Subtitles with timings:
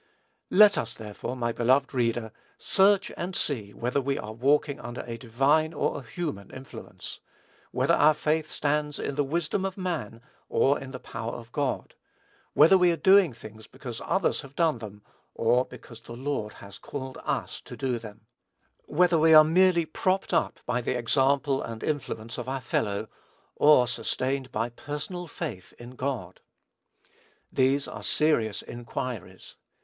[0.49, 5.15] Let us, therefore, my beloved reader, search and see whether we are walking under a
[5.19, 7.19] divine or a human influence;
[7.69, 11.93] whether our faith stands in the wisdom of man, or in the power of God;
[12.53, 15.03] whether we are doing things because others have done them,
[15.35, 18.25] or because the Lord has called us to do them;
[18.85, 23.07] whether we are merely propped up by the example and influence of our fellow,
[23.55, 26.39] or sustained by personal faith in God.
[27.51, 29.57] These are serious inquiries.